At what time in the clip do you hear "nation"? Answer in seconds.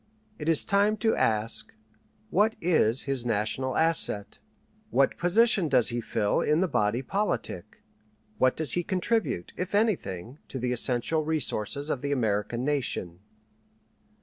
12.65-13.19